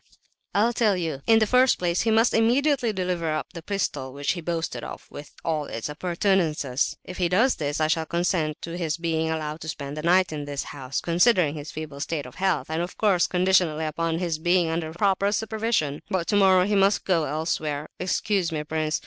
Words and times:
"I'll 0.55 0.73
tell 0.73 0.97
you. 0.97 1.21
In 1.27 1.37
the 1.37 1.45
first 1.45 1.77
place 1.77 2.01
he 2.01 2.09
must 2.09 2.33
immediately 2.33 2.91
deliver 2.91 3.31
up 3.31 3.53
the 3.53 3.61
pistol 3.61 4.13
which 4.13 4.31
he 4.31 4.41
boasted 4.41 4.83
of, 4.83 5.05
with 5.11 5.33
all 5.45 5.65
its 5.65 5.89
appurtenances. 5.89 6.97
If 7.03 7.19
he 7.19 7.29
does 7.29 7.57
this 7.57 7.79
I 7.79 7.85
shall 7.85 8.07
consent 8.07 8.59
to 8.63 8.75
his 8.79 8.97
being 8.97 9.29
allowed 9.29 9.61
to 9.61 9.67
spend 9.69 9.95
the 9.95 10.01
night 10.01 10.31
in 10.33 10.45
this 10.45 10.63
house—considering 10.63 11.53
his 11.53 11.69
feeble 11.71 11.99
state 11.99 12.25
of 12.25 12.33
health, 12.41 12.67
and 12.71 12.81
of 12.81 12.97
course 12.97 13.27
conditionally 13.27 13.85
upon 13.85 14.17
his 14.17 14.39
being 14.39 14.71
under 14.71 14.91
proper 14.91 15.31
supervision. 15.31 16.01
But 16.09 16.25
tomorrow 16.25 16.65
he 16.65 16.73
must 16.73 17.05
go 17.05 17.25
elsewhere. 17.25 17.87
Excuse 17.99 18.51
me, 18.51 18.63
prince! 18.63 18.99